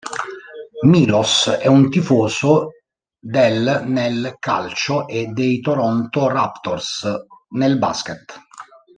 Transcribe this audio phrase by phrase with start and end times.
[0.85, 2.69] Milos è un tifoso
[3.19, 7.07] del nel calcio e dei Toronto Raptors
[7.49, 8.41] nel basket.